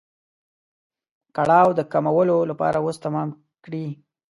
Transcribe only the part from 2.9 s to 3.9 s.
تمام کړي.